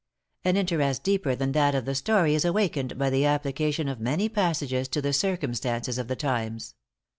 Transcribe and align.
An 0.43 0.57
interest 0.57 1.03
deeper 1.03 1.35
than 1.35 1.51
that 1.51 1.75
of 1.75 1.85
the 1.85 1.93
story 1.93 2.33
is 2.33 2.43
awakened 2.43 2.97
by 2.97 3.11
the 3.11 3.23
application 3.27 3.87
of 3.87 3.99
many 3.99 4.29
passages 4.29 4.87
to 4.87 4.99
the 4.99 5.13
circumstances 5.13 5.99
of 5.99 6.07
the 6.07 6.15
times. 6.15 6.73